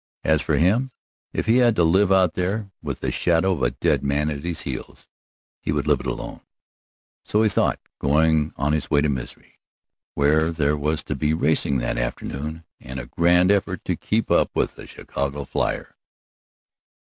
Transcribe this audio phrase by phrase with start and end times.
[0.23, 0.89] As for him,
[1.31, 4.31] if he had to live it out there, with the shadow of a dead man
[4.31, 5.07] at his heels,
[5.59, 6.41] he would live it alone.
[7.23, 9.59] So he thought, going on his way to Misery,
[10.15, 14.49] where there was to be racing that afternoon, and a grand effort to keep up
[14.55, 15.95] with the Chicago flier.